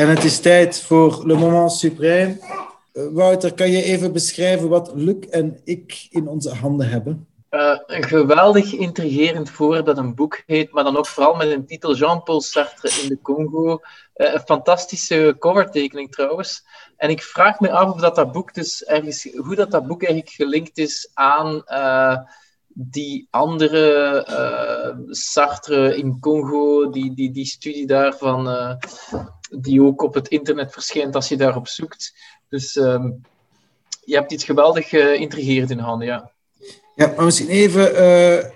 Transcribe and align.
En 0.00 0.08
het 0.08 0.24
is 0.24 0.40
tijd 0.40 0.82
voor 0.82 1.26
Le 1.26 1.34
Moment 1.34 1.72
Suprême. 1.72 2.38
Uh, 2.92 3.04
Wouter, 3.12 3.54
kan 3.54 3.70
je 3.70 3.82
even 3.82 4.12
beschrijven 4.12 4.68
wat 4.68 4.92
Luc 4.94 5.16
en 5.30 5.60
ik 5.64 6.06
in 6.10 6.28
onze 6.28 6.54
handen 6.54 6.88
hebben? 6.88 7.26
Uh, 7.50 7.78
een 7.86 8.04
geweldig 8.04 8.72
intrigerend 8.72 9.50
voor 9.50 9.84
dat 9.84 9.98
een 9.98 10.14
boek 10.14 10.42
heet, 10.46 10.72
maar 10.72 10.84
dan 10.84 10.96
ook 10.96 11.06
vooral 11.06 11.34
met 11.34 11.50
een 11.50 11.66
titel 11.66 11.94
Jean-Paul 11.94 12.40
Sartre 12.40 13.02
in 13.02 13.08
de 13.08 13.18
Congo. 13.22 13.80
Uh, 14.16 14.32
een 14.32 14.40
fantastische 14.40 15.36
covertekening 15.38 16.12
trouwens. 16.12 16.64
En 16.96 17.10
ik 17.10 17.22
vraag 17.22 17.60
me 17.60 17.70
af 17.70 17.92
of 17.92 18.00
dat, 18.00 18.16
dat 18.16 18.32
boek 18.32 18.54
dus 18.54 18.84
ergens, 18.84 19.28
hoe 19.36 19.54
dat, 19.54 19.70
dat 19.70 19.86
boek 19.86 20.02
eigenlijk 20.02 20.34
gelinkt 20.34 20.78
is 20.78 21.10
aan 21.14 21.62
die 22.74 23.26
andere 23.30 25.04
Sartre 25.10 25.96
in 25.96 26.20
Congo, 26.20 26.90
die, 26.90 27.14
die, 27.14 27.30
die 27.30 27.46
studie 27.46 27.86
daarvan, 27.86 28.78
die 29.50 29.82
ook 29.82 30.02
op 30.02 30.14
het 30.14 30.28
internet 30.28 30.72
verschijnt 30.72 31.14
als 31.14 31.28
je 31.28 31.36
daarop 31.36 31.68
zoekt. 31.68 32.14
Dus 32.48 32.76
um, 32.76 33.20
je 34.04 34.14
hebt 34.14 34.32
iets 34.32 34.44
geweldig 34.44 34.88
geïntrigeerd 34.88 35.70
in 35.70 35.78
handen, 35.78 36.06
ja. 36.06 36.30
Ja, 36.94 37.12
maar 37.16 37.24
misschien 37.24 37.48
even 37.48 37.94
uh, 37.94 38.50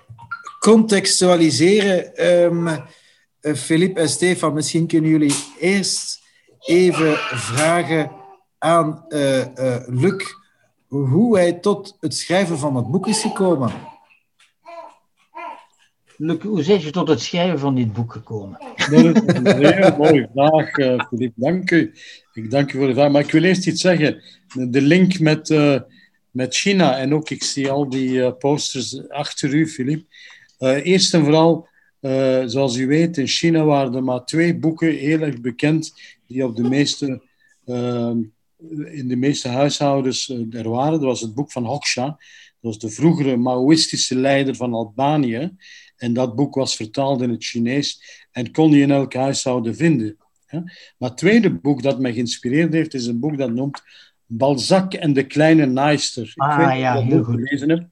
contextualiseren. 0.58 2.27
Um, 2.42 2.66
uh, 2.66 3.55
Philippe 3.55 4.00
en 4.00 4.08
Stefan, 4.08 4.55
misschien 4.55 4.86
kunnen 4.86 5.10
jullie 5.10 5.34
eerst 5.58 6.22
even 6.58 7.16
vragen 7.16 8.10
aan 8.58 9.05
uh, 9.08 9.44
Luc 9.86 10.24
hoe 10.88 11.36
hij 11.36 11.52
tot 11.52 11.96
het 12.00 12.14
schrijven 12.14 12.58
van 12.58 12.77
het 12.77 12.86
boek 12.86 13.06
is 13.06 13.20
gekomen. 13.20 13.72
Luc, 16.16 16.42
hoe 16.42 16.62
zijn 16.62 16.80
je 16.80 16.91
tot 16.91 17.09
het 17.09 17.20
schrijven 17.20 17.59
van 17.59 17.74
dit 17.74 17.92
boek 17.92 18.12
gekomen? 18.12 18.59
Dat 18.77 18.92
is 18.92 19.34
een 19.34 19.74
heel 19.74 19.96
mooie 19.96 20.28
vraag, 20.34 20.70
Philippe. 21.09 21.41
Dank 21.41 21.70
u. 21.70 21.92
Ik 22.32 22.50
dank 22.50 22.72
u 22.72 22.78
voor 22.78 22.86
de 22.86 22.95
vraag. 22.95 23.10
Maar 23.10 23.22
ik 23.22 23.30
wil 23.30 23.42
eerst 23.42 23.66
iets 23.66 23.80
zeggen. 23.80 24.22
De 24.55 24.82
link 24.82 25.19
met 25.19 25.48
met 26.30 26.55
China. 26.55 26.98
En 26.98 27.14
ook, 27.14 27.30
ik 27.30 27.42
zie 27.42 27.70
al 27.70 27.88
die 27.88 28.11
uh, 28.11 28.30
posters 28.38 29.08
achter 29.08 29.55
u, 29.55 29.69
Filip. 29.69 30.06
Eerst 30.58 31.14
en 31.14 31.25
vooral, 31.25 31.69
zoals 32.47 32.77
u 32.77 32.86
weet, 32.86 33.16
in 33.16 33.27
China 33.27 33.64
waren 33.64 33.94
er 33.94 34.05
maar 34.05 34.25
twee 34.25 34.58
boeken 34.58 34.94
heel 34.94 35.20
erg 35.20 35.41
bekend 35.41 35.92
die 36.27 36.44
op 36.44 36.56
de 36.56 36.62
meeste, 36.62 37.22
in 38.70 39.08
de 39.08 39.16
meeste 39.16 39.48
huishoudens 39.48 40.28
er 40.50 40.68
waren. 40.68 40.92
Dat 40.92 41.02
was 41.02 41.20
het 41.20 41.34
boek 41.34 41.52
van 41.52 41.66
Hoxha. 41.66 42.04
Dat 42.04 42.16
was 42.60 42.78
de 42.78 42.90
vroegere 42.90 43.36
Maoïstische 43.36 44.16
leider 44.16 44.56
van 44.56 44.74
Albanië. 44.74 45.56
En 45.96 46.12
dat 46.12 46.34
boek 46.34 46.54
was 46.54 46.76
vertaald 46.76 47.22
in 47.22 47.30
het 47.30 47.44
Chinees 47.44 48.00
en 48.32 48.50
kon 48.50 48.70
je 48.70 48.80
in 48.80 48.90
elk 48.90 49.14
huishouden 49.14 49.76
vinden. 49.76 50.16
Maar 50.98 51.08
het 51.08 51.16
tweede 51.16 51.50
boek 51.50 51.82
dat 51.82 52.00
mij 52.00 52.12
geïnspireerd 52.12 52.72
heeft, 52.72 52.94
is 52.94 53.06
een 53.06 53.20
boek 53.20 53.38
dat 53.38 53.52
noemt 53.52 53.82
Balzac 54.26 54.94
en 54.94 55.12
de 55.12 55.26
kleine 55.26 55.66
naaister. 55.66 56.32
Ah, 56.34 56.60
ik 56.60 56.66
weet 56.66 56.78
ja, 56.78 56.94
dat 56.94 57.02
heel 57.02 57.22
goed. 57.22 57.34
gelezen 57.34 57.70
heb. 57.70 57.88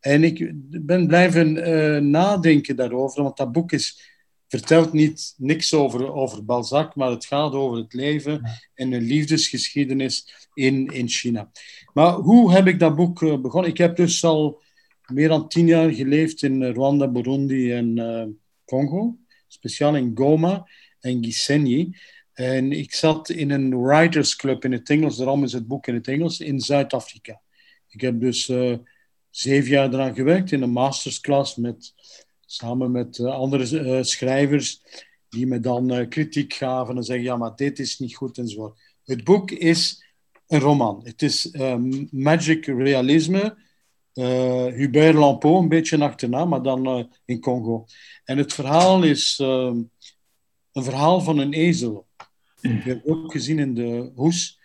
En 0.00 0.24
ik 0.24 0.52
ben 0.86 1.06
blijven 1.06 1.56
uh, 1.68 1.98
nadenken 1.98 2.76
daarover, 2.76 3.22
want 3.22 3.36
dat 3.36 3.52
boek 3.52 3.72
is, 3.72 4.11
vertelt 4.52 4.92
niet 4.92 5.34
niks 5.36 5.74
over, 5.74 6.12
over 6.12 6.44
Balzac, 6.44 6.94
maar 6.94 7.10
het 7.10 7.24
gaat 7.24 7.52
over 7.52 7.78
het 7.78 7.92
leven 7.92 8.50
en 8.74 8.92
een 8.92 9.02
liefdesgeschiedenis 9.02 10.48
in, 10.54 10.86
in 10.86 11.08
China. 11.08 11.50
Maar 11.92 12.12
hoe 12.12 12.52
heb 12.52 12.66
ik 12.66 12.78
dat 12.78 12.96
boek 12.96 13.22
uh, 13.22 13.40
begonnen? 13.40 13.70
Ik 13.70 13.78
heb 13.78 13.96
dus 13.96 14.24
al 14.24 14.62
meer 15.06 15.28
dan 15.28 15.48
tien 15.48 15.66
jaar 15.66 15.90
geleefd 15.90 16.42
in 16.42 16.64
Rwanda, 16.64 17.08
Burundi 17.08 17.72
en 17.72 17.96
uh, 17.96 18.24
Congo, 18.64 19.16
speciaal 19.48 19.96
in 19.96 20.12
Goma 20.14 20.68
en 21.00 21.24
Gisenyi. 21.24 21.96
En 22.32 22.72
ik 22.72 22.94
zat 22.94 23.28
in 23.28 23.50
een 23.50 23.82
writers 23.82 24.36
club 24.36 24.64
in 24.64 24.72
het 24.72 24.90
Engels, 24.90 25.16
daarom 25.16 25.44
is 25.44 25.52
het 25.52 25.66
boek 25.66 25.86
in 25.86 25.94
het 25.94 26.08
Engels, 26.08 26.40
in 26.40 26.60
Zuid-Afrika. 26.60 27.40
Ik 27.88 28.00
heb 28.00 28.20
dus 28.20 28.48
uh, 28.48 28.76
zeven 29.30 29.70
jaar 29.70 29.92
eraan 29.92 30.14
gewerkt 30.14 30.52
in 30.52 30.62
een 30.62 30.70
masterclass 30.70 31.56
met, 31.56 31.94
samen 32.52 32.90
met 32.90 33.18
uh, 33.18 33.34
andere 33.34 33.84
uh, 33.84 34.02
schrijvers 34.02 34.82
die 35.28 35.46
me 35.46 35.60
dan 35.60 36.08
kritiek 36.08 36.54
gaven 36.54 36.96
en 36.96 37.02
zeggen, 37.04 37.24
ja, 37.24 37.36
maar 37.36 37.56
dit 37.56 37.78
is 37.78 37.98
niet 37.98 38.16
goed 38.16 38.38
enzovoort. 38.38 38.80
Het 39.04 39.24
boek 39.24 39.50
is 39.50 40.04
een 40.46 40.60
roman. 40.60 41.00
Het 41.04 41.22
is 41.22 41.50
magic 42.10 42.66
realisme, 42.66 43.56
Hubert 44.74 45.14
Lampeau, 45.14 45.62
een 45.62 45.68
beetje 45.68 45.98
achterna, 45.98 46.44
maar 46.44 46.62
dan 46.62 47.12
in 47.24 47.40
Congo. 47.40 47.86
En 48.24 48.38
het 48.38 48.52
verhaal 48.52 49.02
is 49.02 49.38
een 49.38 49.90
verhaal 50.72 51.20
van 51.20 51.38
een 51.38 51.52
ezel. 51.52 52.06
Ik 52.60 52.82
heb 52.82 53.06
ook 53.06 53.32
gezien 53.32 53.58
in 53.58 53.74
de 53.74 54.12
hoes 54.14 54.60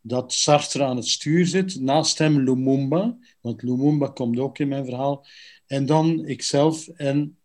dat 0.00 0.32
Sartre 0.32 0.84
aan 0.84 0.96
het 0.96 1.08
stuur 1.08 1.46
zit. 1.46 1.80
Naast 1.80 2.18
hem 2.18 2.40
Lumumba, 2.40 3.18
want 3.40 3.62
Lumumba 3.62 4.06
komt 4.06 4.38
ook 4.38 4.58
in 4.58 4.68
mijn 4.68 4.84
verhaal. 4.84 5.26
En 5.68 5.86
dan 5.86 6.26
ikzelf 6.26 6.88
en 6.88 7.38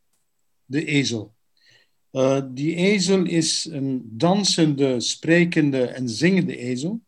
de 0.65 0.85
ezel. 0.85 1.33
Uh, 2.11 2.41
die 2.49 2.75
ezel 2.75 3.25
is 3.25 3.65
een 3.65 4.03
dansende, 4.11 4.99
sprekende 4.99 5.85
en 5.85 6.09
zingende 6.09 6.57
ezel. 6.57 7.01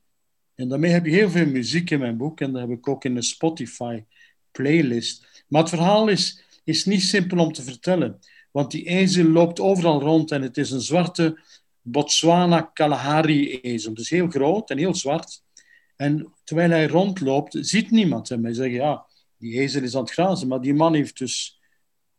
En 0.55 0.69
daarmee 0.69 0.91
heb 0.91 1.05
je 1.05 1.11
heel 1.11 1.29
veel 1.29 1.45
muziek 1.45 1.89
in 1.89 1.99
mijn 1.99 2.17
boek 2.17 2.41
en 2.41 2.51
dat 2.51 2.61
heb 2.61 2.77
ik 2.77 2.87
ook 2.87 3.05
in 3.05 3.15
de 3.15 3.21
Spotify 3.21 4.03
playlist. 4.51 5.43
Maar 5.47 5.61
het 5.61 5.69
verhaal 5.69 6.07
is, 6.07 6.43
is 6.63 6.85
niet 6.85 7.03
simpel 7.03 7.37
om 7.37 7.53
te 7.53 7.63
vertellen, 7.63 8.19
want 8.51 8.71
die 8.71 8.85
ezel 8.85 9.25
loopt 9.25 9.59
overal 9.59 10.01
rond 10.01 10.31
en 10.31 10.41
het 10.41 10.57
is 10.57 10.71
een 10.71 10.81
zwarte 10.81 11.39
Botswana 11.81 12.61
Kalahari-ezel. 12.61 13.93
Dus 13.93 14.09
heel 14.09 14.27
groot 14.27 14.69
en 14.69 14.77
heel 14.77 14.95
zwart. 14.95 15.43
En 15.95 16.33
terwijl 16.43 16.69
hij 16.69 16.87
rondloopt, 16.87 17.57
ziet 17.59 17.91
niemand 17.91 18.29
hem. 18.29 18.43
Hij 18.43 18.53
zegt, 18.53 18.73
ja, 18.73 19.05
die 19.45 19.59
ezel 19.59 19.83
is 19.83 19.95
aan 19.95 20.01
het 20.01 20.11
grazen. 20.11 20.47
Maar 20.47 20.61
die 20.61 20.73
man 20.73 20.93
heeft 20.93 21.17
dus... 21.17 21.59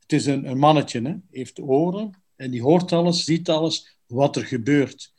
Het 0.00 0.12
is 0.12 0.26
een, 0.26 0.50
een 0.50 0.58
mannetje, 0.58 1.20
heeft 1.30 1.60
oren 1.60 2.22
en 2.36 2.50
die 2.50 2.62
hoort 2.62 2.92
alles, 2.92 3.24
ziet 3.24 3.48
alles, 3.48 3.98
wat 4.06 4.36
er 4.36 4.44
gebeurt. 4.44 5.12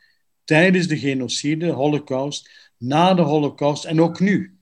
Tijdens 0.44 0.88
de 0.88 0.98
genocide, 0.98 1.72
holocaust, 1.72 2.72
na 2.78 3.14
de 3.14 3.22
holocaust 3.22 3.86
en 3.86 4.02
ook 4.02 4.20
nu. 4.20 4.58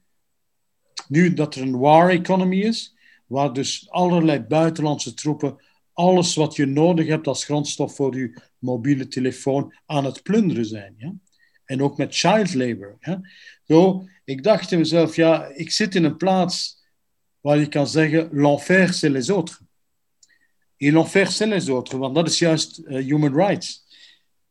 Nu 1.07 1.33
dat 1.33 1.55
er 1.55 1.61
een 1.61 1.77
war 1.77 2.09
economy 2.09 2.59
is, 2.59 2.95
waar 3.25 3.53
dus 3.53 3.89
allerlei 3.89 4.39
buitenlandse 4.39 5.13
troepen 5.13 5.63
alles 5.93 6.35
wat 6.35 6.55
je 6.55 6.65
nodig 6.65 7.07
hebt 7.07 7.27
als 7.27 7.45
grondstof 7.45 7.95
voor 7.95 8.17
je 8.17 8.41
mobiele 8.59 9.07
telefoon 9.07 9.73
aan 9.85 10.05
het 10.05 10.23
plunderen 10.23 10.65
zijn. 10.65 10.95
Ja? 10.97 11.13
En 11.65 11.81
ook 11.81 11.97
met 11.97 12.15
child 12.15 12.53
labor. 12.53 12.97
Ja? 12.99 13.21
Zo, 13.63 14.07
ik 14.23 14.43
dacht 14.43 14.71
in 14.71 14.77
mezelf, 14.77 15.15
ja, 15.15 15.45
ik 15.45 15.71
zit 15.71 15.95
in 15.95 16.03
een 16.03 16.17
plaats 16.17 16.84
waar 17.45 17.59
je 17.59 17.67
kan 17.67 17.87
zeggen, 17.87 18.29
l'enfer 18.31 18.93
c'est 18.93 19.11
les 19.11 19.29
autres. 19.29 19.61
Et 20.77 20.91
l'enfer 20.91 21.31
c'est 21.31 21.49
les 21.49 21.69
autres, 21.69 21.97
want 21.97 22.15
dat 22.15 22.27
is 22.27 22.37
juist 22.37 22.81
uh, 22.87 22.97
human 22.97 23.35
rights. 23.35 23.83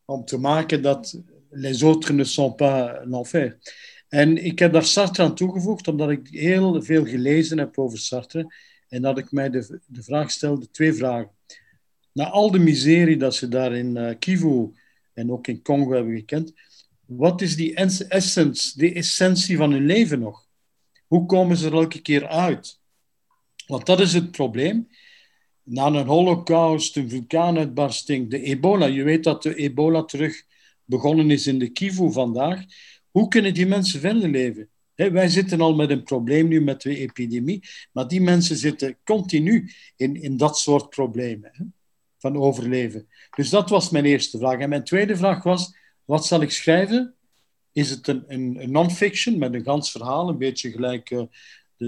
Om 0.04 0.24
te 0.24 0.38
maken 0.38 0.82
dat 0.82 1.20
les 1.50 1.82
autres 1.82 2.14
ne 2.14 2.24
sont 2.24 2.56
pas 2.56 2.90
l'enfer. 3.04 3.58
En 4.08 4.44
ik 4.44 4.58
heb 4.58 4.72
daar 4.72 4.84
Sartre 4.84 5.22
aan 5.22 5.34
toegevoegd, 5.34 5.88
omdat 5.88 6.10
ik 6.10 6.28
heel 6.30 6.82
veel 6.82 7.04
gelezen 7.04 7.58
heb 7.58 7.78
over 7.78 7.98
Sartre. 7.98 8.54
En 8.88 9.02
dat 9.02 9.18
ik 9.18 9.32
mij 9.32 9.50
de, 9.50 9.80
de 9.86 10.02
vraag 10.02 10.30
stelde, 10.30 10.70
twee 10.70 10.92
vragen. 10.92 11.30
Na 12.12 12.30
al 12.30 12.50
de 12.50 12.58
miserie 12.58 13.16
dat 13.16 13.34
ze 13.34 13.48
daar 13.48 13.72
in 13.72 13.96
uh, 13.96 14.14
Kivu 14.18 14.72
en 15.14 15.32
ook 15.32 15.46
in 15.46 15.62
Congo 15.62 15.92
hebben 15.92 16.14
gekend, 16.14 16.52
wat 17.06 17.40
is 17.40 17.56
die 17.56 17.74
essence, 18.08 18.78
die 18.78 18.94
essentie 18.94 19.56
van 19.56 19.72
hun 19.72 19.86
leven 19.86 20.18
nog? 20.18 20.46
Hoe 21.06 21.26
komen 21.26 21.56
ze 21.56 21.66
er 21.66 21.72
elke 21.72 22.02
keer 22.02 22.26
uit? 22.28 22.82
Want 23.66 23.86
dat 23.86 24.00
is 24.00 24.12
het 24.12 24.30
probleem. 24.30 24.88
Na 25.62 25.86
een 25.86 26.06
holocaust, 26.06 26.96
een 26.96 27.10
vulkaanuitbarsting, 27.10 28.30
de 28.30 28.42
ebola. 28.42 28.86
Je 28.86 29.02
weet 29.02 29.24
dat 29.24 29.42
de 29.42 29.54
ebola 29.54 30.02
terug 30.02 30.42
begonnen 30.84 31.30
is 31.30 31.46
in 31.46 31.58
de 31.58 31.68
Kivu 31.68 32.12
vandaag. 32.12 32.64
Hoe 33.10 33.28
kunnen 33.28 33.54
die 33.54 33.66
mensen 33.66 34.00
verder 34.00 34.28
leven? 34.28 34.68
wij 34.94 35.28
zitten 35.28 35.60
al 35.60 35.74
met 35.74 35.90
een 35.90 36.02
probleem 36.02 36.48
nu 36.48 36.60
met 36.60 36.82
de 36.82 36.96
epidemie, 36.96 37.62
maar 37.92 38.08
die 38.08 38.20
mensen 38.20 38.56
zitten 38.56 38.96
continu 39.04 39.70
in, 39.96 40.22
in 40.22 40.36
dat 40.36 40.58
soort 40.58 40.88
problemen 40.88 41.74
van 42.18 42.36
overleven. 42.36 43.08
Dus 43.36 43.50
dat 43.50 43.70
was 43.70 43.90
mijn 43.90 44.04
eerste 44.04 44.38
vraag. 44.38 44.58
En 44.58 44.68
mijn 44.68 44.84
tweede 44.84 45.16
vraag 45.16 45.42
was, 45.42 45.74
wat 46.04 46.26
zal 46.26 46.42
ik 46.42 46.50
schrijven? 46.50 47.14
Is 47.72 47.90
het 47.90 48.08
een, 48.08 48.24
een, 48.26 48.70
non-fiction 48.70 49.38
met 49.38 49.54
een 49.54 49.64
gans 49.64 49.90
verhaal, 49.90 50.28
een 50.28 50.38
beetje 50.38 50.70
gelijk 50.70 51.10
uh, 51.10 51.22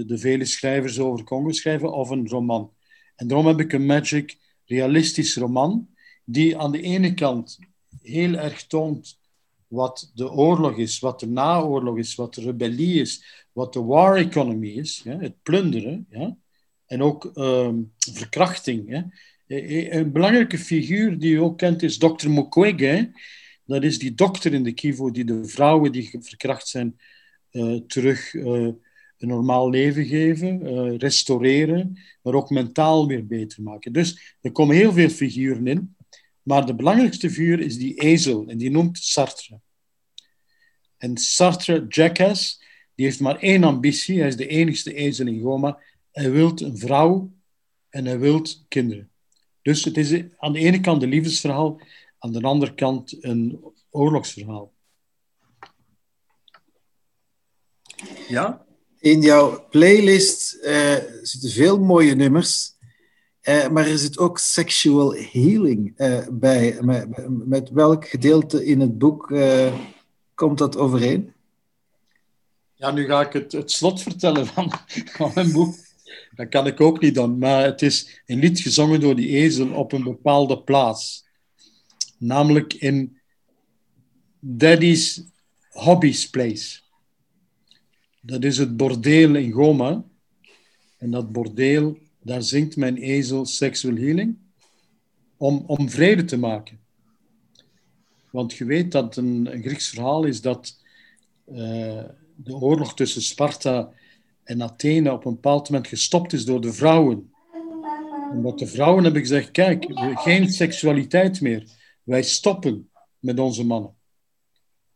de, 0.05 0.17
vele 0.17 0.45
schrijvers 0.45 0.99
over 0.99 1.25
Congo 1.25 1.51
schrijven, 1.51 1.93
of 1.93 2.09
een 2.09 2.27
roman? 2.27 2.73
En 3.15 3.27
daarom 3.27 3.47
heb 3.47 3.59
ik 3.59 3.73
een 3.73 3.85
magic, 3.85 4.37
realistisch 4.65 5.35
roman, 5.35 5.89
die 6.25 6.57
aan 6.57 6.71
de 6.71 6.81
ene 6.81 7.13
kant 7.13 7.59
heel 8.01 8.33
erg 8.33 8.67
toont 8.67 9.19
wat 9.67 10.11
de 10.15 10.31
oorlog 10.31 10.77
is, 10.77 10.99
wat 10.99 11.19
de 11.19 11.27
naoorlog 11.27 11.97
is, 11.97 12.15
wat 12.15 12.33
de 12.33 12.41
rebellie 12.41 13.01
is, 13.01 13.45
wat 13.51 13.73
de 13.73 13.83
war 13.83 14.15
economy 14.15 14.67
is, 14.67 15.01
ja, 15.03 15.19
het 15.19 15.41
plunderen, 15.43 16.07
ja, 16.09 16.37
en 16.85 17.01
ook 17.01 17.31
um, 17.35 17.91
verkrachting. 17.97 18.89
Ja. 18.89 19.09
Een 19.47 20.11
belangrijke 20.11 20.57
figuur 20.57 21.19
die 21.19 21.33
u 21.33 21.37
ook 21.37 21.57
kent 21.57 21.83
is 21.83 21.97
Dr. 21.97 22.29
Mukwege, 22.29 23.11
Dat 23.65 23.83
is 23.83 23.99
die 23.99 24.13
dokter 24.13 24.53
in 24.53 24.63
de 24.63 24.71
Kivu 24.71 25.11
die 25.11 25.25
de 25.25 25.45
vrouwen 25.45 25.91
die 25.91 26.17
verkracht 26.19 26.67
zijn 26.67 26.99
uh, 27.51 27.79
terug 27.87 28.33
een 29.17 29.27
normaal 29.27 29.69
leven 29.69 30.05
geven, 30.05 30.61
uh, 30.61 30.97
restaureren, 30.97 31.99
maar 32.21 32.33
ook 32.33 32.49
mentaal 32.49 33.07
weer 33.07 33.25
beter 33.25 33.63
maken. 33.63 33.93
Dus 33.93 34.35
er 34.41 34.51
komen 34.51 34.75
heel 34.75 34.91
veel 34.93 35.09
figuren 35.09 35.67
in. 35.67 35.95
Maar 36.41 36.65
de 36.65 36.75
belangrijkste 36.75 37.29
figuur 37.29 37.59
is 37.59 37.77
die 37.77 37.99
ezel 37.99 38.47
en 38.47 38.57
die 38.57 38.71
noemt 38.71 38.97
Sartre. 38.97 39.59
En 40.97 41.17
Sartre, 41.17 41.85
Jackass, 41.87 42.63
die 42.95 43.05
heeft 43.05 43.19
maar 43.19 43.39
één 43.39 43.63
ambitie. 43.63 44.19
Hij 44.19 44.27
is 44.27 44.35
de 44.35 44.47
enigste 44.47 44.93
ezel 44.93 45.27
in 45.27 45.41
Goma. 45.41 45.79
Hij 46.11 46.31
wil 46.31 46.51
een 46.55 46.77
vrouw 46.77 47.31
en 47.89 48.05
hij 48.05 48.19
wil 48.19 48.45
kinderen. 48.67 49.11
Dus 49.61 49.83
het 49.83 49.97
is 49.97 50.23
aan 50.37 50.53
de 50.53 50.59
ene 50.59 50.79
kant 50.79 51.03
een 51.03 51.09
liefdesverhaal, 51.09 51.81
aan 52.19 52.31
de 52.31 52.41
andere 52.41 52.73
kant 52.73 53.23
een 53.23 53.63
oorlogsverhaal. 53.89 54.73
Ja? 58.27 58.66
In 58.99 59.21
jouw 59.21 59.67
playlist 59.69 60.57
uh, 60.63 60.95
zitten 61.21 61.49
veel 61.49 61.79
mooie 61.79 62.15
nummers, 62.15 62.75
uh, 63.43 63.67
maar 63.67 63.87
er 63.87 63.97
zit 63.97 64.17
ook 64.17 64.39
sexual 64.39 65.13
healing 65.13 65.93
uh, 65.97 66.27
bij. 66.31 66.77
Met, 67.45 67.69
welk 67.69 68.07
gedeelte 68.07 68.65
in 68.65 68.79
het 68.79 68.97
boek 68.97 69.33
komt 70.35 70.57
dat 70.57 70.77
overeen? 70.77 71.33
Ja, 72.73 72.91
nu 72.91 73.05
ga 73.05 73.21
ik 73.21 73.33
het, 73.33 73.51
het 73.51 73.71
slot 73.71 74.01
vertellen 74.01 74.47
van, 74.47 74.71
van 75.17 75.31
mijn 75.33 75.51
boek. 75.51 75.75
Dat 76.35 76.49
kan 76.49 76.67
ik 76.67 76.81
ook 76.81 77.01
niet 77.01 77.15
doen, 77.15 77.37
maar 77.37 77.63
het 77.63 77.81
is 77.81 78.21
een 78.25 78.39
lied 78.39 78.59
gezongen 78.59 78.99
door 78.99 79.15
die 79.15 79.29
ezel 79.29 79.69
op 79.69 79.91
een 79.91 80.03
bepaalde 80.03 80.61
plaats. 80.61 81.25
Namelijk 82.17 82.73
in 82.73 83.17
Daddy's 84.39 85.23
Hobbies 85.69 86.29
Place. 86.29 86.79
Dat 88.21 88.43
is 88.43 88.57
het 88.57 88.77
bordeel 88.77 89.35
in 89.35 89.51
Goma. 89.51 90.03
En 90.97 91.11
dat 91.11 91.31
bordeel, 91.31 91.97
daar 92.21 92.41
zingt 92.41 92.75
mijn 92.75 92.97
ezel 92.97 93.45
Sexual 93.45 93.95
Healing 93.95 94.37
om, 95.37 95.63
om 95.67 95.89
vrede 95.89 96.25
te 96.25 96.37
maken. 96.37 96.79
Want 98.29 98.53
je 98.53 98.65
weet 98.65 98.91
dat 98.91 99.15
een, 99.15 99.49
Grieks 99.61 99.89
verhaal 99.89 100.23
is 100.23 100.41
dat 100.41 100.77
uh, 101.51 102.03
de 102.35 102.55
oorlog 102.55 102.93
tussen 102.93 103.21
Sparta 103.21 103.91
en 104.43 104.61
Athene 104.61 105.11
op 105.11 105.25
een 105.25 105.33
bepaald 105.33 105.69
moment 105.69 105.87
gestopt 105.87 106.33
is 106.33 106.45
door 106.45 106.61
de 106.61 106.73
vrouwen. 106.73 107.31
Omdat 108.31 108.59
de 108.59 108.67
vrouwen 108.67 109.03
hebben 109.03 109.21
gezegd, 109.21 109.51
kijk, 109.51 109.85
geen 110.15 110.49
seksualiteit 110.49 111.41
meer. 111.41 111.67
Wij 112.03 112.23
stoppen 112.23 112.89
met 113.19 113.39
onze 113.39 113.65
mannen. 113.65 113.95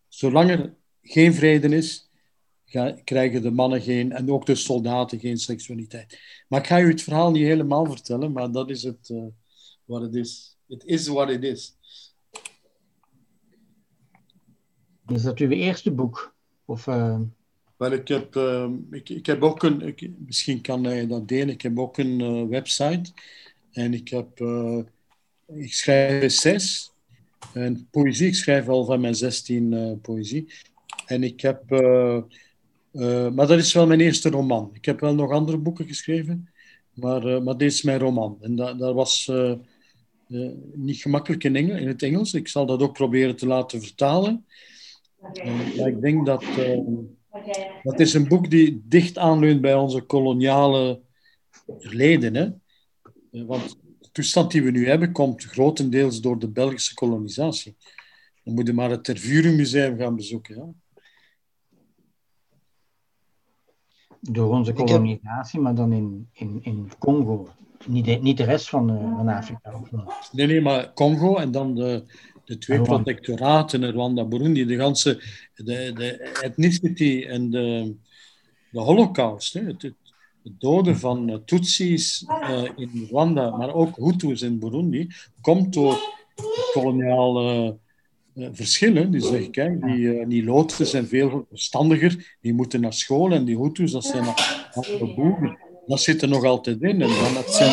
Zolang 0.08 0.50
er 0.50 0.74
geen 1.02 1.34
vrede 1.34 1.76
is, 1.76 2.11
krijgen 3.04 3.42
de 3.42 3.52
mannen 3.52 3.82
geen, 3.82 4.12
en 4.12 4.32
ook 4.32 4.46
de 4.46 4.56
soldaten 4.56 5.20
geen 5.20 5.38
seksualiteit. 5.38 6.20
Maar 6.48 6.60
ik 6.60 6.68
ga 6.68 6.82
u 6.82 6.88
het 6.88 7.02
verhaal 7.02 7.32
niet 7.32 7.44
helemaal 7.44 7.86
vertellen, 7.86 8.32
maar 8.32 8.52
dat 8.52 8.70
is 8.70 8.84
het 8.84 9.10
uh, 9.10 9.24
wat 9.86 10.02
het 10.02 10.16
is. 10.16 10.58
Het 10.68 10.86
is 10.86 11.08
wat 11.08 11.30
het 11.30 11.44
is. 11.44 11.78
Is 15.08 15.22
dat 15.22 15.40
uw 15.40 15.50
eerste 15.50 15.92
boek? 15.92 16.36
Of, 16.66 16.88
uh... 16.88 17.20
Wel, 17.78 17.92
ik 17.92 18.08
heb, 18.08 18.36
uh, 18.36 18.70
ik, 18.92 19.10
ik 19.10 19.26
heb 19.26 19.42
ook 19.42 19.64
een, 19.64 19.82
ik, 19.82 20.10
misschien 20.26 20.62
kan 20.62 20.84
hij 20.84 21.08
dat 21.08 21.28
delen, 21.28 21.50
ik 21.50 21.62
heb 21.62 21.80
ook 21.80 21.98
een 21.98 22.48
website 22.48 23.12
en 23.72 23.94
ik 23.94 24.10
heb, 24.10 24.40
ik 25.48 25.74
schrijf 25.74 26.24
essays 26.24 26.92
en 27.54 27.88
poëzie, 27.92 28.28
ik 28.28 28.36
schrijf 28.36 28.68
al 28.68 28.86
van 28.86 29.02
mijn 29.02 29.16
16 29.16 30.00
poëzie. 30.02 30.54
En 31.06 31.24
ik 31.24 31.42
heb 31.42 31.64
uh, 32.94 33.30
maar 33.30 33.48
dat 33.48 33.58
is 33.58 33.74
wel 33.74 33.88
mijn 33.88 34.02
eerste 34.02 34.30
roman. 34.30 34.70
Ik 34.74 34.86
heb 34.86 35.00
wel 35.00 35.16
nog 35.16 35.32
andere 35.32 35.58
boeken 35.58 35.88
geschreven, 35.88 36.50
maar, 36.94 37.26
uh, 37.26 37.42
maar 37.42 37.58
dit 37.58 37.72
is 37.72 37.82
mijn 37.82 38.00
roman. 38.00 38.38
En 38.42 38.56
dat, 38.56 38.80
dat 38.80 38.94
was 38.94 39.30
uh, 39.32 39.54
niet 40.74 41.02
gemakkelijk 41.02 41.44
in, 41.44 41.88
het 41.88 42.04
Engels. 42.04 42.34
Ik 42.34 42.48
zal 42.48 42.66
dat 42.66 42.82
ook 42.82 42.94
proberen 42.94 43.36
te 43.36 43.48
laten 43.48 43.82
vertalen. 43.82 44.46
ik 45.86 46.02
denk 46.02 46.26
dat 46.26 46.44
dat 47.84 48.00
is 48.00 48.14
een 48.14 48.28
boek 48.28 48.50
die 48.50 48.82
dicht 48.86 49.18
aanleunt 49.18 49.62
bij 49.62 49.76
onze 49.76 50.02
koloniale 50.02 51.02
verleden. 51.80 52.36
Hè? 52.36 52.50
Want 53.46 53.78
de 54.00 54.10
toestand 54.12 54.52
die 54.52 54.64
we 54.64 54.72
nu 54.72 54.88
hebben, 54.88 55.12
komt 55.12 55.44
grotendeels 55.44 56.22
door 56.22 56.40
de 56.40 56.50
Belgische 56.50 56.94
kolonisatie. 56.94 57.76
Dan 58.44 58.54
moet 58.54 58.68
je 58.68 58.74
maar 58.74 58.90
het 58.90 59.04
Tervuren 59.04 59.56
Museum 59.56 59.98
gaan 59.98 60.16
bezoeken. 60.16 60.56
Ja? 60.56 60.74
Door 64.22 64.50
onze 64.50 64.74
kolonisatie, 64.74 65.60
maar 65.60 65.76
dan 65.76 65.92
in, 65.92 66.28
in, 66.34 66.60
in 66.62 66.92
Congo. 67.00 67.48
Niet 67.88 68.06
de, 68.06 68.12
niet 68.12 68.38
de 68.38 68.44
rest 68.44 68.70
van, 68.70 68.92
uh, 68.92 69.18
van 69.18 69.28
Afrika. 69.28 69.74
Nee, 70.32 70.48
nee, 70.48 70.62
maar 70.62 70.94
Congo 70.94 71.36
en 71.36 71.52
dan 71.52 71.76
de, 71.76 72.04
de 72.46 72.58
twee 72.58 72.78
Rwanda. 72.78 73.04
protectoraten, 73.04 73.92
Rwanda, 73.92 74.26
Burundi, 74.26 74.66
de 74.66 74.76
ganse 74.76 75.24
de, 75.56 75.92
de 75.94 76.40
ethnicity 76.42 77.26
en 77.28 77.50
de, 77.50 77.96
de 78.72 78.80
holocaust, 78.80 79.54
hè, 79.54 79.62
het, 79.62 79.82
het, 79.82 79.96
doden 80.44 80.98
van 80.98 81.30
uh, 81.30 81.36
Tutsis 81.46 82.26
uh, 82.28 82.64
in 82.76 83.08
Rwanda, 83.10 83.58
maar 83.58 83.74
ook 83.74 83.96
Hutus 83.96 84.42
in 84.42 84.60
Burundi, 84.60 85.08
komt 85.42 85.74
door 85.74 85.98
koloniale 86.74 87.66
uh, 87.66 87.72
verschillen. 88.54 89.12
Die 89.12 89.22
zeggen, 89.22 89.52
kijk, 89.52 89.82
die, 89.82 89.98
uh, 89.98 90.26
die 90.28 90.44
Loten 90.44 90.88
zijn 90.88 91.08
veel 91.08 91.46
verstandiger, 91.50 92.38
die 92.42 92.54
moeten 92.54 92.82
naar 92.82 92.94
school 92.94 93.32
en 93.32 93.46
die 93.46 93.58
Hutus, 93.58 93.92
dat 93.92 94.06
zijn 94.06 94.26
andere 94.72 95.14
boeren. 95.16 95.58
Dat 95.88 96.02
zit 96.02 96.22
er 96.22 96.28
nog 96.28 96.44
altijd 96.44 96.82
in. 96.82 97.02
En 97.02 97.10
dan, 97.10 97.34
dat 97.34 97.54
zijn, 97.54 97.72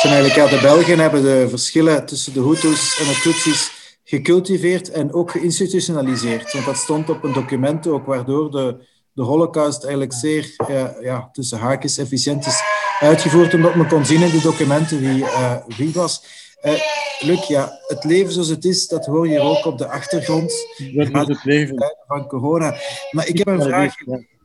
zijn 0.00 0.12
eigenlijk, 0.12 0.34
ja, 0.34 0.48
de 0.48 0.58
Belgen 0.62 0.98
hebben 0.98 1.22
de 1.22 1.46
verschillen 1.48 2.06
tussen 2.06 2.32
de 2.32 2.40
Hutus 2.40 2.98
en 3.00 3.06
de 3.06 3.20
Tutsis 3.22 3.70
gecultiveerd 4.04 4.90
en 4.90 5.12
ook 5.12 5.30
geïnstitutionaliseerd. 5.30 6.52
Want 6.52 6.64
dat 6.64 6.76
stond 6.76 7.10
op 7.10 7.24
een 7.24 7.32
document 7.32 7.86
ook, 7.86 8.06
waardoor 8.06 8.50
de, 8.50 8.76
de 9.12 9.22
holocaust 9.22 9.82
eigenlijk 9.82 10.12
zeer, 10.12 10.54
ja, 10.68 10.96
ja, 11.00 11.28
tussen 11.32 11.58
haakjes, 11.58 11.98
efficiënt 11.98 12.46
is 12.46 12.60
uitgevoerd, 13.00 13.54
omdat 13.54 13.74
men 13.74 13.88
kon 13.88 14.04
zien 14.04 14.22
in 14.22 14.30
de 14.30 14.40
documenten 14.40 15.00
wie, 15.00 15.18
uh, 15.18 15.56
wie 15.76 15.92
was. 15.92 16.22
Uh, 16.66 16.72
Luc, 17.20 17.46
ja, 17.46 17.78
het 17.86 18.04
leven 18.04 18.32
zoals 18.32 18.48
het 18.48 18.64
is, 18.64 18.88
dat 18.88 19.06
hoor 19.06 19.28
je 19.28 19.40
ook 19.40 19.64
op 19.64 19.78
de 19.78 19.88
achtergrond. 19.88 20.66
Dat 20.94 21.06
is 21.08 21.28
het 21.28 21.44
leven. 21.44 21.94
Van 22.06 22.26
corona. 22.26 22.76
Maar 23.10 23.28
ik 23.28 23.38
heb 23.38 23.46
een 23.46 23.62
vraag. 23.62 23.94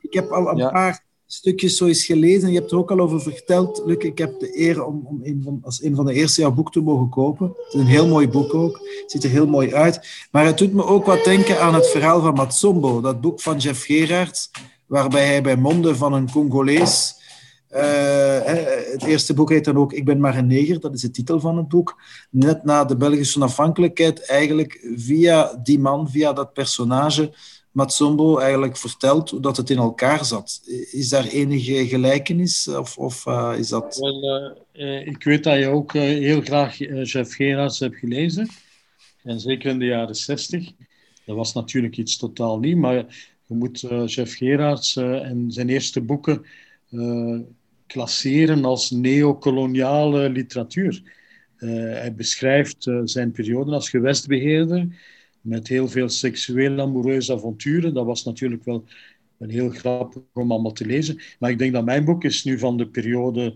Ik 0.00 0.12
heb 0.12 0.30
al 0.30 0.48
een 0.48 0.70
paar 0.70 1.04
stukjes 1.26 1.76
zo 1.76 1.86
eens 1.86 2.04
gelezen. 2.04 2.52
Je 2.52 2.58
hebt 2.58 2.70
er 2.70 2.78
ook 2.78 2.90
al 2.90 3.00
over 3.00 3.22
verteld, 3.22 3.82
Luc. 3.84 3.96
Ik 3.96 4.18
heb 4.18 4.40
de 4.40 4.60
eer 4.60 4.84
om, 4.84 5.02
om 5.04 5.20
een 5.22 5.40
van, 5.44 5.60
als 5.62 5.82
een 5.82 5.94
van 5.94 6.06
de 6.06 6.12
eerste 6.12 6.40
jouw 6.40 6.52
boek 6.52 6.72
te 6.72 6.80
mogen 6.80 7.08
kopen. 7.08 7.46
Het 7.46 7.74
is 7.74 7.80
een 7.80 7.86
heel 7.86 8.08
mooi 8.08 8.28
boek 8.28 8.54
ook. 8.54 8.78
Het 9.00 9.10
ziet 9.10 9.24
er 9.24 9.30
heel 9.30 9.46
mooi 9.46 9.74
uit. 9.74 10.26
Maar 10.30 10.44
het 10.44 10.58
doet 10.58 10.72
me 10.72 10.84
ook 10.84 11.06
wat 11.06 11.24
denken 11.24 11.60
aan 11.60 11.74
het 11.74 11.88
verhaal 11.88 12.20
van 12.20 12.34
Matsombo. 12.34 13.00
Dat 13.00 13.20
boek 13.20 13.40
van 13.40 13.58
Jeff 13.58 13.84
Gerards, 13.84 14.50
waarbij 14.86 15.26
hij 15.26 15.42
bij 15.42 15.56
monden 15.56 15.96
van 15.96 16.12
een 16.12 16.30
Congolees 16.30 17.20
het 17.72 19.02
eerste 19.02 19.34
boek 19.34 19.50
heet 19.50 19.64
dan 19.64 19.76
ook 19.76 19.92
Ik 19.92 20.04
ben 20.04 20.20
maar 20.20 20.36
een 20.36 20.46
neger, 20.46 20.80
dat 20.80 20.94
is 20.94 21.00
de 21.00 21.10
titel 21.10 21.40
van 21.40 21.56
het 21.56 21.68
boek. 21.68 22.00
Net 22.30 22.64
na 22.64 22.84
de 22.84 22.96
Belgische 22.96 23.38
onafhankelijkheid, 23.38 24.26
eigenlijk 24.26 24.92
via 24.96 25.60
die 25.62 25.78
man, 25.78 26.10
via 26.10 26.32
dat 26.32 26.52
personage, 26.52 27.32
Matsombo 27.70 28.38
eigenlijk 28.38 28.76
vertelt 28.76 29.30
hoe 29.30 29.40
dat 29.40 29.56
het 29.56 29.70
in 29.70 29.76
elkaar 29.76 30.24
zat. 30.24 30.60
Is 30.90 31.08
daar 31.08 31.26
enige 31.26 31.86
gelijkenis 31.86 32.68
of, 32.68 32.98
of 32.98 33.26
uh, 33.26 33.52
is 33.56 33.68
dat... 33.68 33.98
Uh, 34.72 35.06
ik 35.06 35.24
weet 35.24 35.44
dat 35.44 35.58
je 35.58 35.66
ook 35.66 35.92
heel 35.92 36.40
graag 36.40 36.78
Jeff 37.02 37.34
Gerards 37.34 37.78
hebt 37.78 37.96
gelezen. 37.96 38.48
En 39.22 39.40
zeker 39.40 39.70
in 39.70 39.78
de 39.78 39.84
jaren 39.84 40.14
zestig. 40.14 40.72
Dat 41.24 41.36
was 41.36 41.52
natuurlijk 41.52 41.96
iets 41.96 42.16
totaal 42.16 42.58
nieuw, 42.58 42.76
maar 42.76 42.94
je 43.46 43.54
moet 43.54 43.80
Jeff 44.06 44.36
Gerards 44.36 44.96
en 44.96 45.44
zijn 45.48 45.68
eerste 45.68 46.00
boeken 46.00 46.44
klasseren 47.92 48.64
als 48.64 48.90
neocoloniale 48.90 50.30
literatuur. 50.30 51.02
Uh, 51.58 51.70
hij 51.72 52.14
beschrijft 52.14 52.86
uh, 52.86 53.00
zijn 53.04 53.30
periode 53.30 53.72
als 53.72 53.90
gewestbeheerder 53.90 54.86
met 55.40 55.68
heel 55.68 55.88
veel 55.88 56.08
seksueel 56.08 56.80
amoureuze 56.80 57.32
avonturen. 57.32 57.94
Dat 57.94 58.06
was 58.06 58.24
natuurlijk 58.24 58.64
wel, 58.64 58.84
wel 59.36 59.48
heel 59.48 59.70
grappig 59.70 60.22
om 60.32 60.52
allemaal 60.52 60.72
te 60.72 60.86
lezen. 60.86 61.18
Maar 61.38 61.50
ik 61.50 61.58
denk 61.58 61.72
dat 61.72 61.84
mijn 61.84 62.04
boek 62.04 62.24
is 62.24 62.44
nu 62.44 62.58
van 62.58 62.76
de 62.76 62.86
periode 62.86 63.54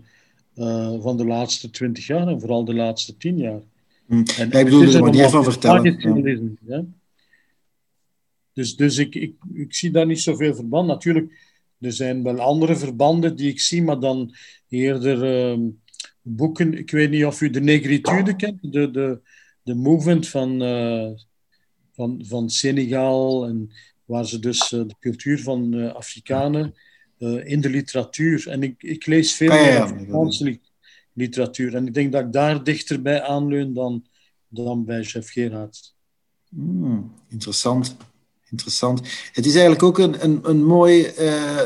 uh, 0.55 1.01
van 1.01 1.17
de 1.17 1.25
laatste 1.25 1.69
twintig 1.69 2.07
jaar 2.07 2.27
en 2.27 2.39
vooral 2.39 2.65
de 2.65 2.73
laatste 2.73 3.17
tien 3.17 3.37
jaar. 3.37 3.61
Hmm. 4.05 4.23
En, 4.37 4.51
ik 4.51 4.63
bedoel 4.63 4.93
er 4.93 5.03
manier 5.03 5.29
van 5.29 5.43
vertellen. 5.43 6.57
Ja. 6.67 6.85
Dus, 8.53 8.75
dus 8.75 8.97
ik, 8.97 9.15
ik, 9.15 9.33
ik 9.53 9.73
zie 9.73 9.91
daar 9.91 10.05
niet 10.05 10.21
zoveel 10.21 10.55
verband. 10.55 10.87
Natuurlijk, 10.87 11.31
er 11.79 11.93
zijn 11.93 12.23
wel 12.23 12.39
andere 12.39 12.75
verbanden 12.75 13.35
die 13.35 13.49
ik 13.49 13.59
zie, 13.59 13.83
maar 13.83 13.99
dan 13.99 14.35
eerder 14.69 15.51
uh, 15.51 15.69
boeken. 16.21 16.73
Ik 16.77 16.91
weet 16.91 17.09
niet 17.09 17.25
of 17.25 17.41
u 17.41 17.49
de 17.49 17.61
Negritude 17.61 18.35
kent, 18.35 18.73
de, 18.73 18.91
de, 18.91 19.21
de 19.63 19.75
movement 19.75 20.27
van, 20.27 20.63
uh, 20.63 21.09
van, 21.91 22.23
van 22.25 22.49
Senegal, 22.49 23.47
en 23.47 23.71
waar 24.05 24.25
ze 24.25 24.39
dus 24.39 24.71
uh, 24.71 24.87
de 24.87 24.95
cultuur 24.99 25.41
van 25.41 25.73
uh, 25.73 25.93
Afrikanen 25.93 26.73
in 27.43 27.61
de 27.61 27.69
literatuur. 27.69 28.47
En 28.47 28.63
ik, 28.63 28.83
ik 28.83 29.05
lees 29.05 29.33
veel 29.33 29.51
ah, 29.51 29.65
ja, 29.65 29.81
Afrikaanse 29.81 30.59
literatuur. 31.13 31.75
En 31.75 31.87
ik 31.87 31.93
denk 31.93 32.11
dat 32.11 32.25
ik 32.25 32.31
daar 32.31 32.63
dichterbij 32.63 33.21
aanleun 33.21 33.73
dan, 33.73 34.05
dan 34.47 34.85
bij 34.85 35.01
Jeff 35.01 35.31
Gerhardt. 35.31 35.95
Hmm, 36.49 37.13
interessant. 37.27 37.97
Interessant. 38.51 39.01
Het 39.33 39.45
is 39.45 39.51
eigenlijk 39.51 39.83
ook 39.83 39.97
een, 39.97 40.23
een, 40.23 40.39
een 40.43 40.65
mooi, 40.65 41.11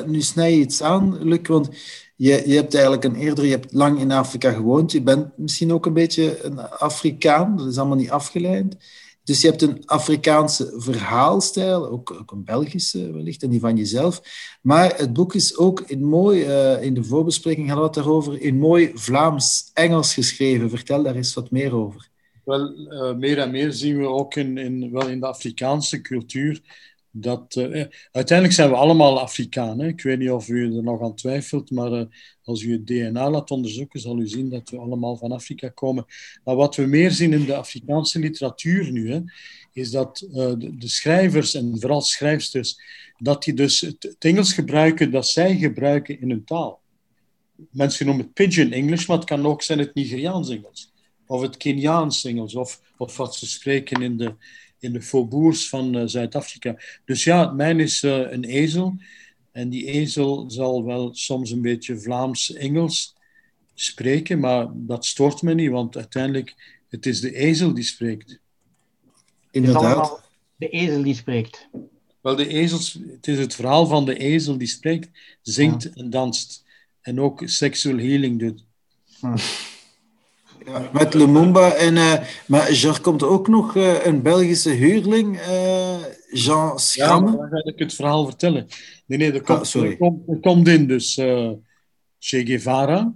nu 0.06 0.22
snij 0.22 0.52
je 0.52 0.60
iets 0.60 0.82
aan, 0.82 1.18
Luc, 1.24 1.48
want 1.48 1.70
je, 2.16 2.44
je 2.46 2.56
hebt 2.56 2.74
eigenlijk 2.74 3.04
een 3.04 3.16
eerder, 3.16 3.46
je 3.46 3.52
hebt 3.52 3.74
lang 3.74 4.00
in 4.00 4.12
Afrika 4.12 4.52
gewoond. 4.52 4.92
Je 4.92 5.02
bent 5.02 5.38
misschien 5.38 5.74
ook 5.74 5.86
een 5.86 5.94
beetje 5.94 6.44
een 6.44 6.60
Afrikaan. 6.60 7.58
Dat 7.58 7.68
is 7.68 7.78
allemaal 7.78 7.98
niet 7.98 8.12
afgeleid. 8.12 8.76
Dus 9.24 9.42
je 9.42 9.48
hebt 9.48 9.62
een 9.62 9.86
Afrikaanse 9.86 10.74
verhaalstijl, 10.76 11.90
ook, 11.90 12.12
ook 12.12 12.32
een 12.32 12.44
Belgische 12.44 13.12
wellicht, 13.12 13.44
en 13.44 13.50
die 13.50 13.60
van 13.60 13.78
jezelf. 13.78 14.22
Maar 14.62 14.98
het 14.98 15.14
boek 15.14 15.34
is 15.34 15.58
ook 15.58 15.80
in 15.80 16.04
mooi, 16.04 16.46
uh, 16.46 16.84
in 16.84 16.94
de 16.94 17.04
voorbespreking 17.04 17.68
hadden 17.68 17.86
we 17.86 17.92
het 17.92 18.04
daarover, 18.04 18.42
in 18.42 18.58
mooi 18.58 18.92
Vlaams-Engels 18.94 20.14
geschreven. 20.14 20.70
Vertel 20.70 21.04
daar 21.04 21.16
eens 21.16 21.34
wat 21.34 21.52
meer 21.52 21.76
over. 21.76 22.11
Wel, 22.44 22.92
uh, 22.92 23.16
meer 23.16 23.38
en 23.38 23.52
meer 23.52 23.72
zien 23.72 23.98
we 23.98 24.08
ook 24.08 24.36
in, 24.36 24.58
in, 24.58 24.92
wel 24.92 25.08
in 25.08 25.20
de 25.20 25.28
Afrikaanse 25.28 26.02
cultuur 26.02 26.62
dat, 27.12 27.56
uh, 27.56 27.86
uiteindelijk 28.12 28.58
zijn 28.58 28.70
we 28.70 28.76
allemaal 28.76 29.20
Afrikanen. 29.20 29.88
Ik 29.88 30.02
weet 30.02 30.20
niet 30.20 30.32
of 30.32 30.48
u 30.48 30.76
er 30.76 30.84
nog 30.84 31.02
aan 31.02 31.16
twijfelt, 31.16 31.72
maar 31.72 32.08
als 32.44 32.62
u 32.62 32.72
het 32.72 32.88
DNA 32.88 33.30
laat 33.30 33.52
onderzoeken, 33.52 34.00
zal 34.00 34.20
u 34.20 34.28
zien 34.28 34.50
dat 34.50 34.70
we 34.70 34.78
allemaal 34.78 35.16
van 35.16 35.32
Afrika 35.32 35.70
komen. 35.70 36.06
Maar 36.44 36.56
wat 36.56 36.76
we 36.76 36.86
meer 36.86 37.12
zien 37.12 37.34
in 37.34 37.46
de 37.46 37.56
Afrikaanse 37.56 38.20
literatuur 38.20 38.92
nu, 38.92 39.12
hè, 39.12 39.20
is 39.74 39.92
dat 39.92 40.28
de, 40.32 40.76
de, 40.78 40.88
schrijvers 40.88 41.54
en 41.54 41.80
vooral 41.80 42.02
schrijfsters, 42.02 42.80
dat 43.18 43.44
die 43.44 43.54
dus 43.54 43.82
het, 43.82 44.04
het, 44.04 44.26
Engels 44.26 44.54
gebruiken 44.54 45.12
dat 45.12 45.28
zij 45.28 45.58
gebruiken 45.58 46.22
in 46.22 46.30
hun 46.30 46.44
taal. 46.44 46.80
Mensen 47.72 48.06
noemen 48.06 48.26
het 48.26 48.34
pidgin 48.34 48.74
English, 48.74 49.06
maar 49.06 49.18
het 49.18 49.26
kan 49.26 49.46
ook 49.46 49.62
zijn 49.62 49.80
het 49.80 49.94
Nigeriaans 49.94 50.50
Engels. 50.50 50.91
Of 51.32 51.42
het 51.42 51.58
Keniaans 51.58 52.26
Engels, 52.26 52.56
of, 52.56 52.82
of 52.98 53.18
wat 53.18 53.36
ze 53.36 53.48
spreken 53.48 54.02
in 54.02 54.18
de, 54.18 54.34
in 54.80 54.94
de 54.94 55.02
faubourgs 55.02 55.70
van 55.70 55.98
uh, 55.98 56.04
Zuid-Afrika. 56.06 56.76
Dus 57.06 57.24
ja, 57.24 57.52
mijn 57.52 57.80
is 57.80 58.04
uh, 58.04 58.32
een 58.32 58.44
ezel. 58.44 58.96
En 59.52 59.70
die 59.70 59.86
ezel 59.86 60.50
zal 60.50 60.84
wel 60.86 61.16
soms 61.16 61.52
een 61.52 61.62
beetje 61.62 62.00
Vlaams-Engels 62.00 63.16
spreken, 63.76 64.40
maar 64.40 64.68
dat 64.74 65.06
stoort 65.06 65.42
me 65.42 65.54
niet, 65.54 65.70
want 65.70 65.98
uiteindelijk 65.98 66.82
het 66.90 67.06
is 67.06 67.20
de 67.22 67.36
ezel 67.36 67.74
die 67.74 67.84
spreekt. 67.84 68.40
Inderdaad. 69.52 70.30
De 70.56 70.70
ezel 70.70 71.04
die 71.04 71.16
spreekt. 71.16 71.70
Wel, 72.22 72.36
de 72.36 72.48
ezels, 72.48 73.00
het 73.08 73.28
is 73.28 73.40
het 73.40 73.56
verhaal 73.56 73.86
van 73.86 74.06
de 74.06 74.18
ezel 74.18 74.58
die 74.58 74.68
spreekt, 74.68 75.10
zingt 75.42 75.84
ja. 75.84 75.90
en 75.94 76.10
danst. 76.10 76.64
En 77.02 77.20
ook 77.20 77.42
sexual 77.46 77.98
healing 77.98 78.40
doet. 78.40 78.64
Ja. 79.22 79.36
Ja, 80.66 80.90
met 80.94 81.14
Lumumba. 81.14 81.74
En, 81.74 81.96
uh, 81.96 82.14
maar 82.48 82.70
er 82.70 83.02
komt 83.02 83.24
ook 83.24 83.48
nog 83.48 83.76
uh, 83.76 84.06
een 84.06 84.22
Belgische 84.22 84.70
huurling, 84.70 85.38
uh, 85.38 85.96
Jean 86.32 86.80
Schramme. 86.80 87.32
Ja, 87.32 87.38
dan 87.38 87.50
ga 87.50 87.64
ik 87.64 87.80
het 87.80 87.94
verhaal 87.94 88.26
vertellen. 88.26 88.68
Nee, 89.06 89.18
nee, 89.18 89.32
er 89.32 89.42
komt, 89.42 89.76
ah, 89.76 89.84
er 89.84 89.98
komt, 89.98 90.30
er 90.30 90.40
komt 90.40 90.68
in 90.68 90.88
dus 90.88 91.14
Che 92.20 92.46
Guevara, 92.46 93.14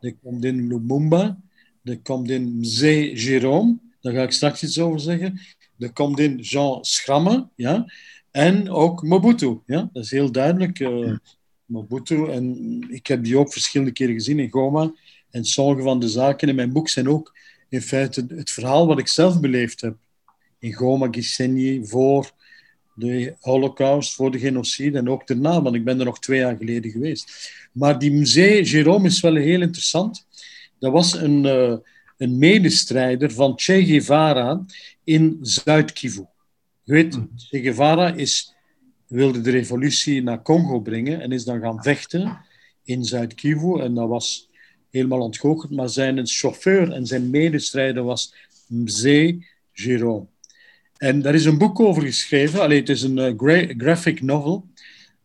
er 0.00 0.14
komt 0.22 0.44
in 0.44 0.68
Lumumba, 0.68 1.38
er 1.84 1.98
komt 2.02 2.30
in 2.30 2.58
Mzee 2.58 3.16
Jérôme, 3.16 3.94
daar 4.00 4.12
ga 4.12 4.22
ik 4.22 4.32
straks 4.32 4.62
iets 4.62 4.78
over 4.78 5.00
zeggen. 5.00 5.40
Er 5.78 5.92
komt 5.92 6.18
in 6.18 6.36
Jean 6.36 6.84
Schramme, 6.84 7.48
ja, 7.54 7.92
en 8.30 8.70
ook 8.70 9.02
Mobutu. 9.02 9.58
Ja? 9.66 9.90
Dat 9.92 10.04
is 10.04 10.10
heel 10.10 10.32
duidelijk. 10.32 10.88
Mobutu, 11.64 12.28
en 12.28 12.78
ik 12.90 13.06
heb 13.06 13.24
die 13.24 13.38
ook 13.38 13.52
verschillende 13.52 13.92
keren 13.92 14.14
gezien 14.14 14.38
in 14.38 14.50
Goma. 14.50 14.92
En 15.36 15.44
sommige 15.44 15.82
van 15.82 16.00
de 16.00 16.08
zaken 16.08 16.48
in 16.48 16.54
mijn 16.54 16.72
boek 16.72 16.88
zijn 16.88 17.08
ook 17.08 17.36
in 17.68 17.82
feite 17.82 18.26
het 18.28 18.50
verhaal 18.50 18.86
wat 18.86 18.98
ik 18.98 19.08
zelf 19.08 19.40
beleefd 19.40 19.80
heb. 19.80 19.96
In 20.58 20.72
Goma, 20.72 21.08
Gisenyi, 21.10 21.86
voor 21.86 22.30
de 22.94 23.34
holocaust, 23.40 24.14
voor 24.14 24.30
de 24.30 24.38
genocide 24.38 24.98
en 24.98 25.08
ook 25.08 25.26
daarna, 25.26 25.62
want 25.62 25.74
ik 25.74 25.84
ben 25.84 25.98
er 25.98 26.04
nog 26.04 26.18
twee 26.18 26.38
jaar 26.38 26.56
geleden 26.56 26.90
geweest. 26.90 27.52
Maar 27.72 27.98
die 27.98 28.12
Musee 28.12 28.66
Jérôme 28.66 29.04
is 29.04 29.20
wel 29.20 29.34
heel 29.34 29.60
interessant. 29.60 30.26
Dat 30.78 30.92
was 30.92 31.14
een, 31.14 31.44
uh, 31.44 31.76
een 32.16 32.38
medestrijder 32.38 33.32
van 33.32 33.52
Che 33.56 33.84
Guevara 33.84 34.64
in 35.04 35.38
Zuid-Kivu. 35.40 36.24
Je 36.82 36.92
weet, 36.92 37.14
hmm. 37.14 37.30
Che 37.36 37.60
Guevara 37.60 38.14
is, 38.14 38.54
wilde 39.06 39.40
de 39.40 39.50
revolutie 39.50 40.22
naar 40.22 40.42
Congo 40.42 40.80
brengen 40.80 41.20
en 41.20 41.32
is 41.32 41.44
dan 41.44 41.60
gaan 41.60 41.82
vechten 41.82 42.38
in 42.84 43.04
Zuid-Kivu. 43.04 43.80
En 43.80 43.94
dat 43.94 44.08
was 44.08 44.45
helemaal 44.96 45.20
ontgoocheld, 45.20 45.70
maar 45.70 45.88
zijn 45.88 46.26
chauffeur 46.26 46.92
en 46.92 47.06
zijn 47.06 47.30
medestrijder 47.30 48.02
was 48.02 48.34
Mzee 48.66 49.46
Jérôme. 49.72 50.34
En 50.96 51.22
daar 51.22 51.34
is 51.34 51.44
een 51.44 51.58
boek 51.58 51.80
over 51.80 52.02
geschreven. 52.02 52.60
Allee, 52.60 52.78
het 52.78 52.88
is 52.88 53.02
een 53.02 53.16
uh, 53.16 53.72
graphic 53.76 54.22
novel 54.22 54.66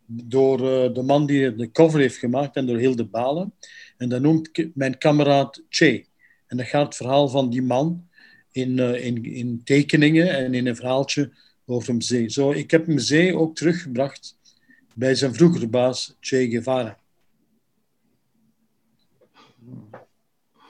door 0.06 0.60
uh, 0.60 0.94
de 0.94 1.01
man 1.01 1.25
die 1.25 1.56
de 1.56 1.72
cover 1.72 2.00
heeft 2.00 2.18
gemaakt 2.18 2.56
en 2.56 2.66
door 2.66 2.78
Hilde 2.78 3.06
Balen. 3.06 3.54
En 3.98 4.10
dat 4.10 4.22
noemt 4.22 4.51
mijn 4.74 4.98
kameraad 4.98 5.62
Che. 5.70 6.06
En 6.48 6.58
dat 6.58 6.66
gaat 6.66 6.86
het 6.86 6.96
verhaal 6.96 7.28
van 7.28 7.50
die 7.50 7.62
man 7.62 8.08
in, 8.51 8.78
uh, 8.78 9.06
in, 9.06 9.24
in 9.24 9.62
tekeningen 9.63 10.30
en 10.38 10.54
in 10.54 10.68
een 10.68 10.75
verhaaltje 10.75 11.32
over 11.66 11.96
Mzee. 11.96 12.30
Zo, 12.30 12.51
ik 12.51 12.72
heb 12.72 12.88
Mzee 12.88 13.38
ook 13.38 13.56
teruggebracht 13.56 14.38
bij 14.94 15.16
zijn 15.16 15.34
vroegere 15.34 15.68
baas 15.68 16.16
Che 16.20 16.50
Guevara. 16.50 17.00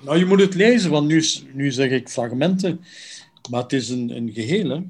Nou, 0.03 0.17
je 0.17 0.25
moet 0.25 0.39
het 0.39 0.55
lezen, 0.55 0.91
want 0.91 1.07
nu, 1.07 1.23
nu 1.53 1.71
zeg 1.71 1.89
ik 1.89 2.09
fragmenten, 2.09 2.81
maar 3.49 3.61
het 3.61 3.73
is 3.73 3.89
een, 3.89 4.15
een 4.15 4.31
geheel. 4.33 4.69
Hè? 4.69 4.81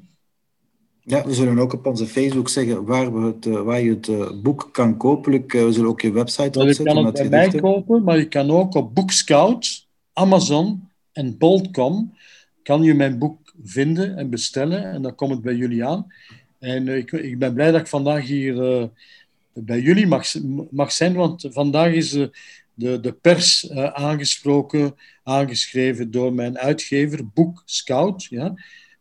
Ja, 1.04 1.24
we 1.26 1.34
zullen 1.34 1.58
ook 1.58 1.72
op 1.72 1.86
onze 1.86 2.06
Facebook 2.06 2.48
zeggen 2.48 2.84
waar, 2.84 3.14
we 3.14 3.26
het, 3.26 3.46
eh, 3.46 3.62
waar 3.62 3.80
je 3.80 3.90
het 3.90 4.08
uh, 4.08 4.30
boek 4.42 4.68
kan 4.72 4.96
kopen. 4.96 5.32
Uh, 5.32 5.64
we 5.64 5.72
zullen 5.72 5.88
ook 5.88 6.00
je 6.00 6.12
website 6.12 6.58
opzetten. 6.58 6.84
Je 6.84 6.94
kan 6.94 7.04
het 7.04 7.14
bij 7.14 7.28
mij 7.28 7.60
kopen, 7.60 8.02
maar 8.02 8.18
je 8.18 8.28
kan 8.28 8.50
ook 8.50 8.74
op 8.74 8.94
Bookscout, 8.94 9.86
Amazon 10.12 10.88
en 11.12 11.38
Bolt.com 11.38 12.14
kan 12.62 12.82
je 12.82 12.94
mijn 12.94 13.18
boek 13.18 13.52
vinden 13.64 14.16
en 14.16 14.30
bestellen. 14.30 14.92
En 14.92 15.02
dan 15.02 15.14
komt 15.14 15.30
het 15.30 15.42
bij 15.42 15.54
jullie 15.54 15.84
aan. 15.84 16.06
En 16.58 16.88
ik, 16.88 17.12
ik 17.12 17.38
ben 17.38 17.54
blij 17.54 17.70
dat 17.70 17.80
ik 17.80 17.86
vandaag 17.86 18.26
hier 18.26 18.90
bij 19.52 19.80
jullie 19.80 20.06
mag, 20.06 20.34
mag 20.70 20.92
zijn, 20.92 21.14
want 21.14 21.48
vandaag 21.50 21.92
is 21.92 22.10
de, 22.10 22.30
de 22.74 23.16
pers 23.20 23.70
uh, 23.70 23.84
aangesproken, 23.84 24.94
aangeschreven 25.22 26.10
door 26.10 26.32
mijn 26.32 26.58
uitgever, 26.58 27.28
Boek 27.28 27.62
Scout. 27.64 28.24
Ja? 28.24 28.54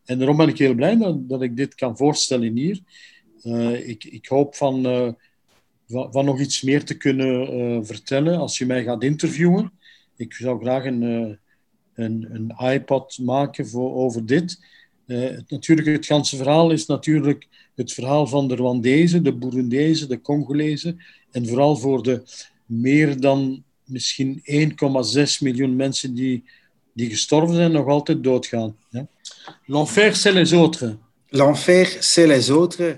En 0.05 0.17
daarom 0.17 0.37
ben 0.37 0.47
ik 0.47 0.57
heel 0.57 0.73
blij 0.73 0.97
dat, 0.97 1.29
dat 1.29 1.41
ik 1.41 1.57
dit 1.57 1.75
kan 1.75 1.97
voorstellen 1.97 2.55
hier. 2.55 2.79
Uh, 3.43 3.87
ik, 3.87 4.03
ik 4.03 4.27
hoop 4.27 4.55
van, 4.55 4.87
uh, 4.87 5.11
van, 5.87 6.11
van, 6.11 6.25
nog 6.25 6.39
iets 6.39 6.61
meer 6.61 6.83
te 6.83 6.97
kunnen 6.97 7.85
vertellen 7.85 8.37
als 8.37 8.57
je 8.57 8.65
mij 8.65 8.83
gaat 8.83 9.03
interviewen. 9.03 9.71
Ik 10.15 10.33
zou 10.33 10.61
graag 10.61 10.85
een, 10.85 11.01
een, 11.93 12.27
een 12.31 12.71
iPad 12.73 13.17
maken 13.21 13.67
voor, 13.67 13.93
over 13.93 14.25
dit. 14.25 14.65
natuurlijk, 15.47 15.87
het 15.87 16.05
ganse 16.05 16.37
verhaal 16.37 16.71
is 16.71 16.85
natuurlijk 16.85 17.47
het 17.75 17.93
verhaal 17.93 18.27
van 18.27 18.47
de 18.47 18.55
Rwandezen, 18.55 19.23
de 19.23 19.37
Burundezen, 19.37 20.09
de 20.09 20.21
Congolezen. 20.21 20.99
En 21.31 21.47
vooral 21.47 21.77
voor 21.77 22.03
de 22.03 22.23
meer 22.71 23.19
dan 23.19 23.63
misschien 23.85 24.41
1,6 24.45 25.23
miljoen 25.39 25.75
mensen 25.75 26.13
die, 26.13 26.43
die 26.93 27.09
gestorven 27.09 27.55
zijn, 27.55 27.71
nog 27.71 27.87
altijd 27.87 28.23
doodgaan. 28.23 28.75
L'enfer, 29.65 30.15
c'est 30.15 30.33
les 30.33 30.53
autres. 30.53 30.95
L'enfer, 31.29 31.97
c'est 31.99 32.27
les 32.27 32.49
autres. 32.49 32.97